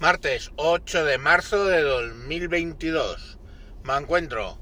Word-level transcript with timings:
Martes 0.00 0.52
8 0.54 1.04
de 1.06 1.18
marzo 1.18 1.64
de 1.64 1.82
2022. 1.82 3.36
Me 3.82 3.96
encuentro, 3.96 4.56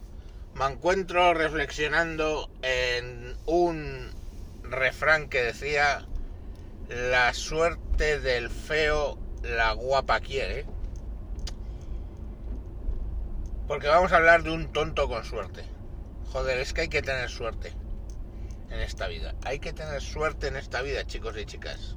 me 0.55 0.65
encuentro 0.65 1.35
reflexionando 1.35 2.49
en 2.63 3.37
un 3.45 4.15
refrán 4.63 5.29
que 5.29 5.43
decía 5.43 6.07
la 6.89 7.35
suerte 7.35 8.19
del 8.19 8.49
feo 8.49 9.19
la 9.43 9.73
guapa 9.73 10.21
quiere. 10.21 10.65
Porque 13.69 13.89
vamos 13.89 14.13
a 14.13 14.17
hablar 14.17 14.43
de 14.43 14.53
un 14.53 14.73
tonto 14.73 15.07
con 15.07 15.23
suerte. 15.23 15.65
Joder, 16.33 16.61
es 16.61 16.73
que 16.73 16.81
hay 16.81 16.89
que 16.89 17.03
tener 17.03 17.29
suerte 17.29 17.75
en 18.71 18.81
esta 18.81 19.07
vida. 19.07 19.35
Hay 19.45 19.59
que 19.59 19.75
tener 19.75 20.01
suerte 20.01 20.47
en 20.47 20.57
esta 20.57 20.81
vida, 20.81 21.07
chicos 21.07 21.37
y 21.37 21.45
chicas. 21.45 21.97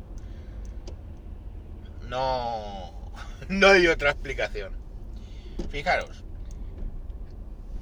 No, 2.02 2.98
no 3.50 3.68
hay 3.68 3.88
otra 3.88 4.12
explicación. 4.12 4.73
Fijaros, 5.70 6.23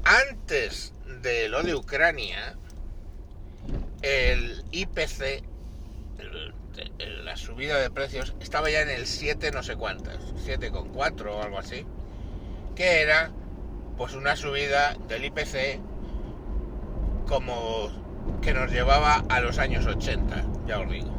antes 0.04 0.94
de 1.22 1.50
lo 1.50 1.64
de 1.64 1.76
Ucrania, 1.76 2.56
el 4.02 4.64
IPC, 4.72 5.44
la 7.24 7.36
subida 7.36 7.80
de 7.80 7.90
precios, 7.90 8.36
estaba 8.40 8.70
ya 8.70 8.82
en 8.82 8.90
el 8.90 9.06
7 9.06 9.52
no 9.52 9.64
sé 9.64 9.76
cuántas, 9.76 10.18
7,4 10.46 11.26
o 11.32 11.42
algo 11.42 11.60
así, 11.60 11.86
que 12.76 13.02
era 13.02 13.32
pues 13.98 14.14
una 14.14 14.36
subida 14.36 14.96
del 15.08 15.26
IPC 15.26 15.80
como 17.28 17.90
que 18.42 18.54
nos 18.54 18.72
llevaba 18.72 19.26
a 19.28 19.42
los 19.42 19.58
años 19.58 19.86
80, 19.86 20.46
ya 20.68 20.80
os 20.80 20.90
digo. 20.90 21.12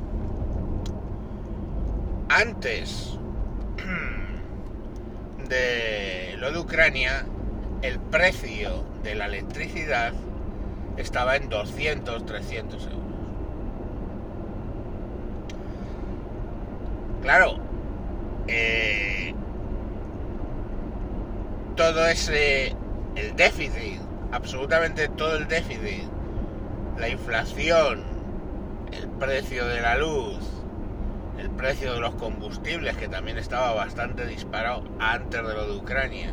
Antes 2.28 3.17
de 5.48 6.36
lo 6.38 6.52
de 6.52 6.58
Ucrania, 6.58 7.26
el 7.82 7.98
precio 7.98 8.84
de 9.02 9.14
la 9.14 9.26
electricidad 9.26 10.12
estaba 10.96 11.36
en 11.36 11.48
200, 11.48 12.26
300 12.26 12.82
euros. 12.84 12.98
Claro, 17.22 17.58
eh, 18.46 19.34
todo 21.76 22.06
ese, 22.06 22.74
el 23.16 23.36
déficit, 23.36 24.00
absolutamente 24.32 25.08
todo 25.08 25.36
el 25.36 25.48
déficit, 25.48 26.04
la 26.98 27.08
inflación, 27.08 28.02
el 28.92 29.08
precio 29.08 29.66
de 29.66 29.80
la 29.80 29.96
luz, 29.96 30.57
el 31.38 31.50
precio 31.50 31.94
de 31.94 32.00
los 32.00 32.14
combustibles, 32.16 32.96
que 32.96 33.08
también 33.08 33.38
estaba 33.38 33.72
bastante 33.72 34.26
disparado 34.26 34.82
antes 34.98 35.46
de 35.46 35.54
lo 35.54 35.66
de 35.66 35.76
Ucrania, 35.76 36.32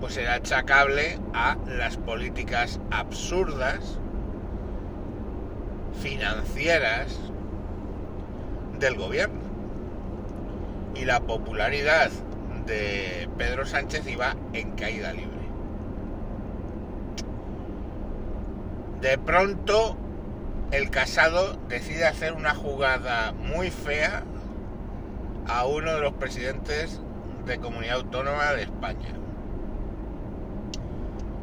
pues 0.00 0.16
era 0.16 0.34
achacable 0.34 1.18
a 1.34 1.56
las 1.66 1.96
políticas 1.96 2.80
absurdas, 2.90 3.98
financieras, 6.02 7.18
del 8.78 8.96
gobierno. 8.96 9.40
Y 10.94 11.04
la 11.04 11.20
popularidad 11.20 12.10
de 12.66 13.28
Pedro 13.36 13.66
Sánchez 13.66 14.06
iba 14.06 14.34
en 14.52 14.72
caída 14.72 15.12
libre. 15.12 15.36
De 19.00 19.18
pronto, 19.18 19.96
el 20.72 20.90
casado 20.90 21.56
decide 21.68 22.06
hacer 22.06 22.32
una 22.32 22.54
jugada 22.54 23.32
muy 23.32 23.70
fea 23.70 24.24
a 25.46 25.66
uno 25.66 25.94
de 25.94 26.00
los 26.00 26.14
presidentes 26.14 27.00
de 27.46 27.58
comunidad 27.58 27.96
autónoma 27.96 28.52
de 28.52 28.62
España. 28.62 29.14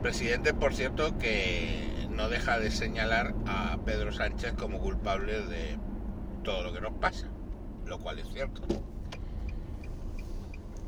Presidente, 0.02 0.54
por 0.54 0.74
cierto, 0.74 1.18
que 1.18 2.08
no 2.10 2.28
deja 2.28 2.60
de 2.60 2.70
señalar 2.70 3.34
a 3.48 3.78
Pedro 3.86 4.12
Sánchez 4.12 4.54
como 4.54 4.80
culpable 4.80 5.42
de 5.42 5.78
todo 6.44 6.64
lo 6.64 6.74
que 6.74 6.82
nos 6.82 6.94
pasa, 6.94 7.28
lo 7.86 8.00
cual 8.00 8.20
es 8.20 8.28
cierto. 8.34 8.62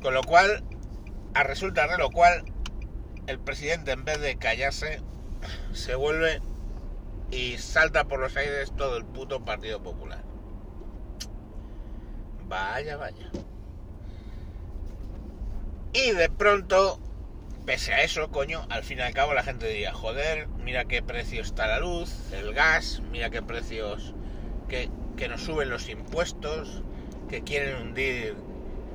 Con 0.02 0.12
lo 0.12 0.22
cual, 0.22 0.62
a 1.32 1.42
resulta 1.42 1.88
de 1.88 1.96
lo 1.96 2.10
cual, 2.10 2.44
el 3.26 3.38
presidente 3.38 3.92
en 3.92 4.04
vez 4.04 4.20
de 4.20 4.36
callarse, 4.36 5.00
se 5.72 5.94
vuelve 5.94 6.42
y 7.30 7.58
salta 7.58 8.04
por 8.04 8.20
los 8.20 8.36
aires 8.36 8.72
todo 8.76 8.96
el 8.96 9.04
puto 9.04 9.44
Partido 9.44 9.82
Popular. 9.82 10.22
Vaya, 12.48 12.96
vaya. 12.96 13.30
Y 15.92 16.12
de 16.12 16.28
pronto, 16.28 17.00
pese 17.64 17.94
a 17.94 18.02
eso, 18.02 18.30
coño, 18.30 18.66
al 18.70 18.84
fin 18.84 18.98
y 18.98 19.02
al 19.02 19.14
cabo 19.14 19.34
la 19.34 19.42
gente 19.42 19.66
diría, 19.66 19.92
joder, 19.92 20.46
mira 20.48 20.84
qué 20.84 21.02
precio 21.02 21.42
está 21.42 21.66
la 21.66 21.80
luz, 21.80 22.32
el 22.32 22.52
gas, 22.52 23.02
mira 23.10 23.30
qué 23.30 23.42
precios, 23.42 24.14
que, 24.68 24.90
que 25.16 25.28
nos 25.28 25.42
suben 25.42 25.70
los 25.70 25.88
impuestos, 25.88 26.82
que 27.28 27.42
quieren 27.42 27.82
hundir 27.82 28.36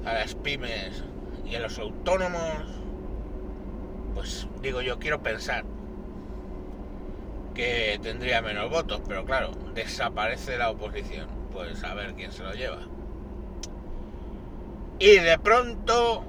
a 0.06 0.14
las 0.14 0.36
pymes 0.36 1.04
y 1.46 1.56
a 1.56 1.60
los 1.60 1.80
autónomos. 1.80 2.64
Pues 4.14 4.48
digo 4.62 4.82
yo, 4.82 5.00
quiero 5.00 5.22
pensar 5.22 5.66
que 7.54 8.00
tendría 8.02 8.42
menos 8.42 8.70
votos, 8.70 9.02
pero 9.08 9.26
claro, 9.26 9.52
desaparece 9.74 10.58
la 10.58 10.70
oposición. 10.70 11.28
Pues 11.52 11.84
a 11.84 11.94
ver 11.94 12.14
quién 12.14 12.32
se 12.32 12.44
lo 12.44 12.54
lleva. 12.54 12.80
Y 15.00 15.18
de 15.18 15.38
pronto, 15.40 16.24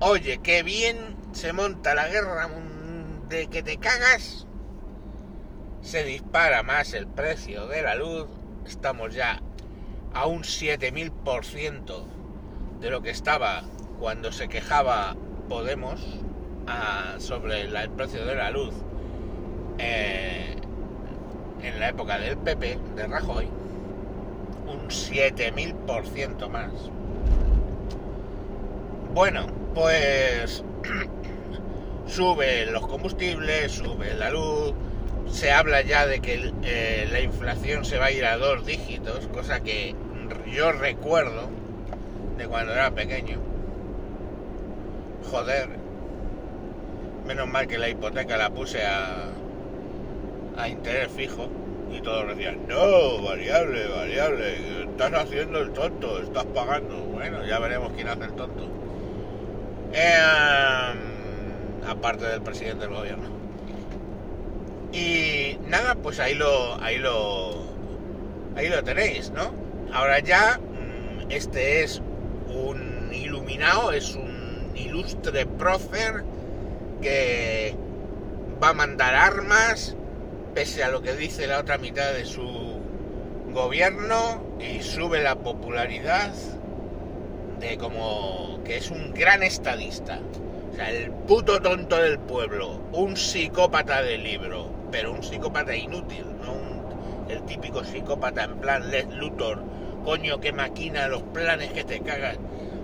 oye, 0.00 0.38
qué 0.42 0.62
bien 0.62 1.16
se 1.32 1.52
monta 1.52 1.94
la 1.94 2.08
guerra 2.08 2.48
mm, 2.48 3.28
de 3.28 3.48
que 3.48 3.62
te 3.62 3.78
cagas. 3.78 4.46
Se 5.82 6.04
dispara 6.04 6.62
más 6.62 6.92
el 6.92 7.06
precio 7.06 7.66
de 7.66 7.82
la 7.82 7.94
luz. 7.94 8.28
Estamos 8.66 9.14
ya 9.14 9.40
a 10.12 10.26
un 10.26 10.42
7000% 10.42 12.04
de 12.80 12.90
lo 12.90 13.02
que 13.02 13.10
estaba 13.10 13.62
cuando 13.98 14.32
se 14.32 14.48
quejaba 14.48 15.16
Podemos 15.50 16.00
ah, 16.68 17.16
sobre 17.18 17.62
el 17.62 17.90
precio 17.90 18.24
de 18.24 18.36
la 18.36 18.52
luz 18.52 18.72
eh, 19.80 20.54
en 21.62 21.80
la 21.80 21.88
época 21.88 22.18
del 22.18 22.36
PP, 22.36 22.78
de 22.96 23.06
Rajoy, 23.06 23.48
un 24.66 24.88
7000% 24.88 26.48
más. 26.48 26.70
Bueno, 29.14 29.46
pues 29.74 30.62
suben 32.06 32.72
los 32.72 32.86
combustibles, 32.86 33.72
sube 33.72 34.14
la 34.14 34.30
luz, 34.30 34.72
se 35.28 35.52
habla 35.52 35.82
ya 35.82 36.06
de 36.06 36.20
que 36.20 36.52
eh, 36.62 37.08
la 37.10 37.20
inflación 37.20 37.84
se 37.84 37.98
va 37.98 38.06
a 38.06 38.12
ir 38.12 38.24
a 38.24 38.36
dos 38.36 38.66
dígitos, 38.66 39.26
cosa 39.28 39.60
que 39.60 39.94
yo 40.52 40.72
recuerdo 40.72 41.48
de 42.36 42.46
cuando 42.46 42.72
era 42.72 42.90
pequeño. 42.90 43.38
Joder, 45.30 45.68
menos 47.26 47.48
mal 47.48 47.66
que 47.66 47.78
la 47.78 47.88
hipoteca 47.88 48.36
la 48.36 48.50
puse 48.50 48.84
a, 48.84 49.28
a 50.56 50.68
interés 50.68 51.10
fijo 51.12 51.48
y 51.92 52.00
todos 52.00 52.28
decían, 52.28 52.60
no, 52.68 53.22
variable, 53.22 53.88
variable, 53.88 54.82
estás 54.82 55.12
haciendo 55.12 55.60
el 55.60 55.72
tonto, 55.72 56.22
estás 56.22 56.44
pagando. 56.46 56.96
Bueno, 56.96 57.44
ya 57.44 57.58
veremos 57.58 57.92
quién 57.94 58.08
hace 58.08 58.24
el 58.24 58.32
tonto. 58.32 58.64
Em, 59.92 61.88
aparte 61.88 62.26
del 62.26 62.42
presidente 62.42 62.86
del 62.86 62.94
gobierno. 62.94 63.28
Y 64.92 65.58
nada, 65.68 65.96
pues 65.96 66.20
ahí 66.20 66.34
lo, 66.34 66.80
ahí 66.82 66.98
lo, 66.98 67.64
ahí 68.56 68.68
lo 68.68 68.82
tenéis, 68.84 69.30
¿no? 69.30 69.52
Ahora 69.92 70.20
ya, 70.20 70.58
mm, 70.58 71.30
este 71.30 71.82
es 71.82 72.00
un 72.48 73.10
iluminado, 73.12 73.92
es 73.92 74.14
un 74.14 74.72
ilustre 74.76 75.46
prócer 75.46 76.24
que 77.00 77.74
va 78.62 78.70
a 78.70 78.74
mandar 78.74 79.14
armas, 79.14 79.96
pese 80.54 80.82
a 80.84 80.88
lo 80.88 81.02
que 81.02 81.14
dice 81.14 81.46
la 81.46 81.58
otra 81.58 81.78
mitad 81.78 82.12
de 82.12 82.24
su 82.24 82.80
gobierno, 83.52 84.42
y 84.60 84.82
sube 84.82 85.22
la 85.22 85.36
popularidad 85.36 86.32
de 87.58 87.76
como 87.78 88.60
que 88.64 88.76
es 88.76 88.90
un 88.90 89.12
gran 89.12 89.42
estadista. 89.42 90.20
O 90.72 90.76
sea, 90.76 90.90
el 90.90 91.10
puto 91.10 91.60
tonto 91.60 91.96
del 91.96 92.18
pueblo, 92.18 92.80
un 92.92 93.16
psicópata 93.16 94.02
de 94.02 94.18
libro, 94.18 94.70
pero 94.90 95.12
un 95.12 95.22
psicópata 95.22 95.74
inútil, 95.74 96.24
no 96.42 96.52
un- 96.52 97.30
el 97.30 97.42
típico 97.44 97.84
psicópata 97.84 98.44
en 98.44 98.58
plan 98.58 98.90
Lex 98.90 99.12
Luthor, 99.14 99.62
coño 100.04 100.40
que 100.40 100.52
maquina 100.52 101.08
los 101.08 101.22
planes 101.22 101.72
que 101.72 101.84
te 101.84 102.00
cagas, 102.00 102.38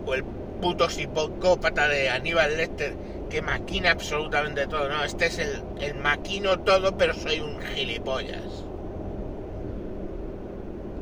o 0.05 0.15
el 0.15 0.25
puto 0.25 0.89
psicópata 0.91 1.89
de 1.89 2.11
Aníbal 2.11 2.57
Lecter 2.57 2.95
que 3.29 3.43
maquina 3.43 3.91
absolutamente 3.91 4.67
todo. 4.67 4.89
No, 4.89 5.05
este 5.05 5.27
es 5.27 5.39
el, 5.39 5.95
maquino 5.97 6.61
todo, 6.61 6.97
pero 6.97 7.15
soy 7.15 7.41
un 7.41 7.61
gilipollas. 7.61 8.65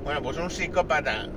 Bueno, 0.05 0.23
pues 0.23 0.37
un 0.37 0.50
psicópata 0.50 1.29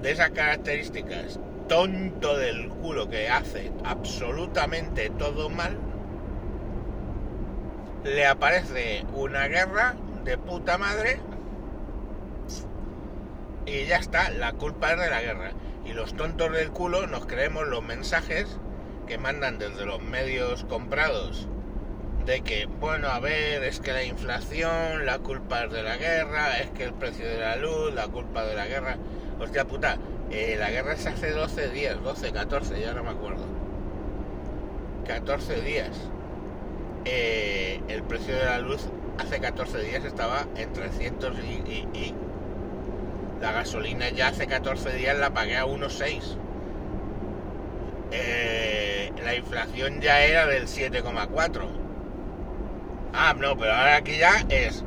de 0.00 0.10
esas 0.10 0.30
características, 0.30 1.38
tonto 1.68 2.36
del 2.36 2.68
culo 2.68 3.08
que 3.08 3.28
hace 3.28 3.72
absolutamente 3.84 5.10
todo 5.10 5.48
mal, 5.48 5.78
le 8.04 8.26
aparece 8.26 9.04
una 9.14 9.48
guerra 9.48 9.94
de 10.24 10.36
puta 10.36 10.76
madre 10.76 11.20
y 13.66 13.86
ya 13.86 13.96
está, 13.96 14.30
la 14.30 14.52
culpa 14.52 14.92
es 14.92 15.00
de 15.00 15.10
la 15.10 15.22
guerra. 15.22 15.50
Y 15.84 15.92
los 15.92 16.14
tontos 16.14 16.52
del 16.52 16.70
culo 16.70 17.06
nos 17.06 17.26
creemos 17.26 17.66
los 17.66 17.82
mensajes 17.82 18.58
que 19.06 19.18
mandan 19.18 19.58
desde 19.58 19.84
los 19.84 20.02
medios 20.02 20.64
comprados 20.64 21.48
de 22.26 22.40
que, 22.40 22.66
bueno, 22.66 23.08
a 23.08 23.20
ver, 23.20 23.62
es 23.64 23.80
que 23.80 23.92
la 23.92 24.02
inflación, 24.02 25.04
la 25.04 25.18
culpa 25.18 25.64
es 25.64 25.72
de 25.72 25.82
la 25.82 25.96
guerra, 25.96 26.58
es 26.58 26.70
que 26.70 26.84
el 26.84 26.94
precio 26.94 27.26
de 27.26 27.38
la 27.38 27.56
luz, 27.56 27.92
la 27.94 28.08
culpa 28.08 28.44
de 28.44 28.54
la 28.54 28.66
guerra. 28.66 28.96
Hostia 29.40 29.66
puta, 29.66 29.98
eh, 30.30 30.56
la 30.58 30.70
guerra 30.70 30.94
es 30.94 31.06
hace 31.06 31.32
12 31.32 31.68
días, 31.68 32.02
12, 32.02 32.32
14, 32.32 32.80
ya 32.80 32.94
no 32.94 33.04
me 33.04 33.10
acuerdo. 33.10 33.44
14 35.06 35.60
días. 35.60 35.90
Eh, 37.04 37.82
el 37.88 38.02
precio 38.04 38.34
de 38.34 38.44
la 38.46 38.58
luz 38.58 38.88
hace 39.18 39.38
14 39.38 39.82
días 39.82 40.04
estaba 40.04 40.46
en 40.56 40.72
300 40.72 41.36
y, 41.38 42.14
la 43.44 43.52
gasolina 43.52 44.08
ya 44.08 44.28
hace 44.28 44.46
14 44.46 44.94
días 44.94 45.18
la 45.18 45.34
pagué 45.34 45.58
a 45.58 45.66
1,6. 45.66 46.38
Eh, 48.10 49.12
la 49.22 49.34
inflación 49.34 50.00
ya 50.00 50.24
era 50.24 50.46
del 50.46 50.66
7,4 50.66 51.68
Ah, 53.12 53.34
no, 53.38 53.54
pero 53.58 53.74
ahora 53.74 53.96
aquí 53.96 54.16
ya 54.16 54.46
es 54.48 54.82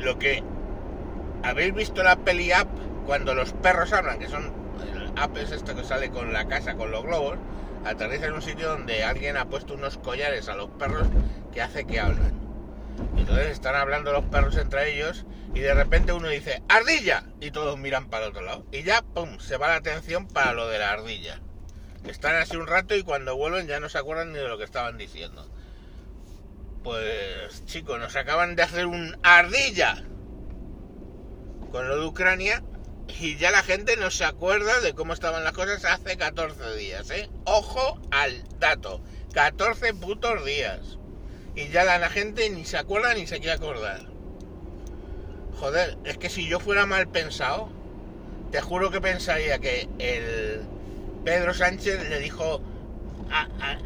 lo 0.00 0.18
que... 0.18 0.42
¿Habéis 1.44 1.72
visto 1.72 2.02
la 2.02 2.16
peli 2.16 2.50
app 2.50 2.66
cuando 3.06 3.34
los 3.34 3.52
perros 3.52 3.92
hablan? 3.92 4.18
Que 4.18 4.28
son... 4.28 4.52
App 5.16 5.36
es 5.36 5.52
esto 5.52 5.76
que 5.76 5.84
sale 5.84 6.10
con 6.10 6.32
la 6.32 6.46
casa, 6.48 6.74
con 6.74 6.90
los 6.90 7.04
globos. 7.04 7.38
Aterriza 7.84 8.26
en 8.26 8.32
un 8.32 8.42
sitio 8.42 8.68
donde 8.68 9.04
alguien 9.04 9.36
ha 9.36 9.44
puesto 9.44 9.74
unos 9.74 9.96
collares 9.96 10.48
a 10.48 10.56
los 10.56 10.70
perros 10.70 11.06
que 11.52 11.62
hace 11.62 11.84
que 11.84 12.00
hablan. 12.00 12.49
Entonces 13.16 13.48
están 13.48 13.74
hablando 13.74 14.12
los 14.12 14.24
perros 14.24 14.56
entre 14.56 14.94
ellos 14.94 15.26
y 15.54 15.60
de 15.60 15.74
repente 15.74 16.12
uno 16.12 16.28
dice 16.28 16.62
¡Ardilla! 16.68 17.24
Y 17.40 17.50
todos 17.50 17.78
miran 17.78 18.08
para 18.08 18.24
el 18.24 18.30
otro 18.30 18.42
lado. 18.42 18.66
Y 18.72 18.82
ya, 18.82 19.02
¡pum!, 19.02 19.38
se 19.38 19.56
va 19.56 19.68
la 19.68 19.76
atención 19.76 20.26
para 20.26 20.52
lo 20.52 20.68
de 20.68 20.78
la 20.78 20.92
ardilla. 20.92 21.40
Están 22.04 22.36
así 22.36 22.56
un 22.56 22.66
rato 22.66 22.94
y 22.94 23.02
cuando 23.02 23.36
vuelven 23.36 23.66
ya 23.66 23.80
no 23.80 23.88
se 23.88 23.98
acuerdan 23.98 24.32
ni 24.32 24.38
de 24.38 24.48
lo 24.48 24.58
que 24.58 24.64
estaban 24.64 24.96
diciendo. 24.96 25.46
Pues 26.82 27.64
chicos, 27.66 27.98
nos 27.98 28.16
acaban 28.16 28.56
de 28.56 28.62
hacer 28.62 28.86
un 28.86 29.18
ardilla 29.22 30.02
con 31.70 31.88
lo 31.88 32.00
de 32.00 32.06
Ucrania 32.06 32.62
y 33.20 33.36
ya 33.36 33.50
la 33.50 33.62
gente 33.62 33.96
no 33.96 34.10
se 34.10 34.24
acuerda 34.24 34.80
de 34.80 34.94
cómo 34.94 35.12
estaban 35.12 35.44
las 35.44 35.52
cosas 35.52 35.84
hace 35.84 36.16
14 36.16 36.76
días, 36.76 37.10
¿eh? 37.10 37.28
Ojo 37.44 38.00
al 38.10 38.44
dato, 38.58 39.02
14 39.34 39.94
putos 39.94 40.44
días. 40.44 40.99
Y 41.60 41.68
ya 41.68 41.84
la, 41.84 42.08
gente 42.08 42.48
ni 42.48 42.64
se 42.64 42.78
acuerda 42.78 43.12
ni 43.12 43.26
se 43.26 43.38
quiere 43.38 43.52
acordar. 43.52 44.00
Joder, 45.58 45.98
es 46.04 46.16
que 46.16 46.30
si 46.30 46.48
yo 46.48 46.58
fuera 46.58 46.86
mal 46.86 47.08
pensado, 47.08 47.68
te 48.50 48.62
juro 48.62 48.90
que 48.90 49.00
pensaría 49.00 49.58
que 49.58 49.86
el 49.98 50.62
Pedro 51.24 51.52
Sánchez 51.52 52.08
le 52.08 52.18
dijo, 52.18 52.62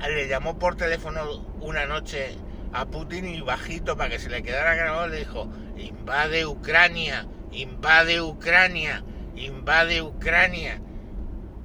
le 0.08 0.28
llamó 0.28 0.56
por 0.56 0.76
teléfono 0.76 1.44
una 1.60 1.86
noche 1.86 2.36
a 2.72 2.86
Putin 2.86 3.26
y 3.26 3.40
bajito 3.40 3.96
para 3.96 4.10
que 4.10 4.18
se 4.20 4.30
le 4.30 4.42
quedara 4.42 4.76
grabado 4.76 5.08
le 5.08 5.18
dijo, 5.18 5.48
invade 5.76 6.46
Ucrania, 6.46 7.26
invade 7.50 8.20
Ucrania, 8.20 9.02
invade 9.34 10.00
Ucrania. 10.00 10.80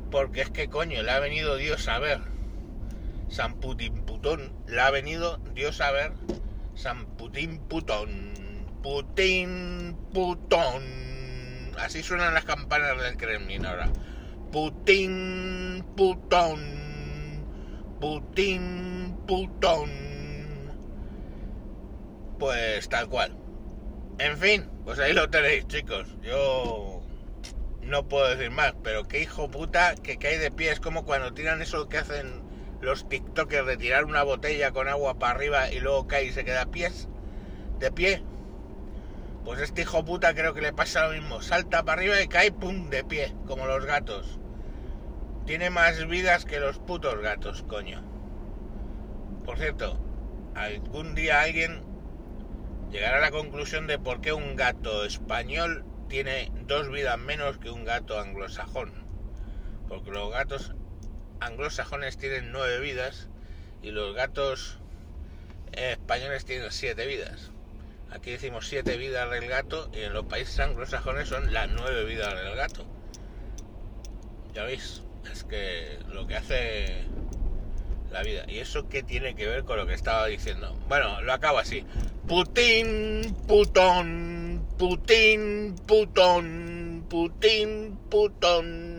Porque 0.09 0.41
es 0.41 0.49
que 0.49 0.69
coño, 0.69 1.03
le 1.03 1.11
ha 1.11 1.19
venido 1.19 1.55
Dios 1.55 1.87
a 1.87 1.99
ver. 1.99 2.21
San 3.27 3.59
Putin 3.59 4.05
Putón, 4.05 4.58
le 4.69 4.81
ha 4.81 4.91
venido 4.91 5.37
Dios 5.53 5.81
a 5.81 5.91
ver. 5.91 6.11
San 6.75 7.05
Putin 7.17 7.59
Putón, 7.59 8.09
Putin 8.81 9.97
Putón. 10.13 10.83
Así 11.77 12.03
suenan 12.03 12.33
las 12.33 12.45
campanas 12.45 13.01
del 13.01 13.17
Kremlin 13.17 13.65
ahora. 13.65 13.89
Putin 14.51 15.83
Putón, 15.97 16.59
Putin 17.99 19.17
Putón. 19.27 19.89
Pues 22.37 22.87
tal 22.87 23.09
cual. 23.09 23.35
En 24.19 24.37
fin, 24.37 24.69
pues 24.85 24.99
ahí 24.99 25.13
lo 25.13 25.29
tenéis, 25.29 25.67
chicos. 25.67 26.07
Yo 26.21 27.01
no 27.81 28.07
puedo 28.07 28.29
decir 28.29 28.51
más, 28.51 28.73
pero 28.83 29.07
qué 29.07 29.21
hijo 29.21 29.49
puta 29.49 29.95
que 29.95 30.17
cae 30.17 30.37
de 30.37 30.51
pie. 30.51 30.71
Es 30.71 30.79
como 30.79 31.03
cuando 31.03 31.33
tiran 31.33 31.61
eso 31.61 31.89
que 31.89 31.97
hacen 31.97 32.48
los 32.81 33.07
TikTokers 33.09 33.67
de 33.67 33.77
tirar 33.77 34.05
una 34.05 34.23
botella 34.23 34.71
con 34.71 34.87
agua 34.87 35.19
para 35.19 35.33
arriba 35.33 35.71
y 35.71 35.79
luego 35.79 36.07
cae 36.07 36.25
y 36.25 36.31
se 36.31 36.45
queda 36.45 36.65
pies. 36.65 37.07
De 37.79 37.91
pie. 37.91 38.23
Pues 39.45 39.61
este 39.61 39.81
hijo 39.81 40.03
puta 40.03 40.33
creo 40.33 40.53
que 40.53 40.61
le 40.61 40.73
pasa 40.73 41.07
lo 41.07 41.13
mismo. 41.13 41.41
Salta 41.41 41.83
para 41.83 42.01
arriba 42.01 42.21
y 42.21 42.27
cae, 42.27 42.51
pum, 42.51 42.89
de 42.89 43.03
pie, 43.03 43.33
como 43.47 43.65
los 43.65 43.85
gatos. 43.85 44.39
Tiene 45.45 45.69
más 45.69 46.05
vidas 46.07 46.45
que 46.45 46.59
los 46.59 46.77
putos 46.79 47.19
gatos, 47.21 47.63
coño. 47.63 48.03
Por 49.45 49.57
cierto, 49.57 49.99
algún 50.55 51.15
día 51.15 51.41
alguien 51.41 51.83
llegar 52.91 53.15
a 53.15 53.19
la 53.19 53.31
conclusión 53.31 53.87
de 53.87 53.97
por 53.97 54.21
qué 54.21 54.33
un 54.33 54.55
gato 54.55 55.05
español 55.05 55.85
tiene 56.07 56.51
dos 56.67 56.89
vidas 56.89 57.17
menos 57.17 57.57
que 57.57 57.69
un 57.69 57.85
gato 57.85 58.19
anglosajón. 58.19 58.91
Porque 59.87 60.11
los 60.11 60.31
gatos 60.31 60.75
anglosajones 61.39 62.17
tienen 62.17 62.51
nueve 62.51 62.79
vidas 62.79 63.27
y 63.81 63.91
los 63.91 64.15
gatos 64.15 64.77
españoles 65.71 66.45
tienen 66.45 66.71
siete 66.71 67.05
vidas. 67.05 67.51
Aquí 68.11 68.31
decimos 68.31 68.67
siete 68.67 68.97
vidas 68.97 69.29
del 69.29 69.47
gato 69.47 69.89
y 69.93 70.01
en 70.01 70.13
los 70.13 70.25
países 70.25 70.59
anglosajones 70.59 71.29
son 71.29 71.53
las 71.53 71.69
nueve 71.69 72.05
vidas 72.05 72.33
del 72.35 72.55
gato. 72.55 72.85
Ya 74.53 74.63
veis, 74.63 75.03
es 75.31 75.43
que 75.43 75.99
lo 76.09 76.25
que 76.25 76.35
hace 76.35 77.05
la 78.11 78.23
vida. 78.23 78.43
¿Y 78.47 78.59
eso 78.59 78.89
qué 78.89 79.03
tiene 79.03 79.35
que 79.35 79.47
ver 79.47 79.63
con 79.63 79.77
lo 79.77 79.85
que 79.85 79.93
estaba 79.93 80.25
diciendo? 80.25 80.75
Bueno, 80.87 81.21
lo 81.21 81.33
acabo 81.33 81.59
así. 81.59 81.85
Putin, 82.27 83.35
putón, 83.47 84.65
Putin, 84.77 85.75
putón, 85.85 87.05
Putin, 87.09 87.97
putón. 88.09 88.98